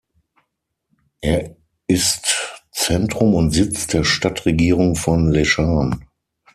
Er 1.21 1.55
ist 1.85 2.63
Zentrum 2.71 3.35
und 3.35 3.51
Sitz 3.51 3.85
der 3.85 4.03
Stadtregierung 4.03 4.95
von 4.95 5.29
Leshan. 5.31 6.07